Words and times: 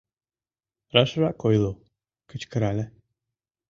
—Рашрак 0.93 1.37
ойло,— 1.47 1.71
кычкырале. 2.29 2.85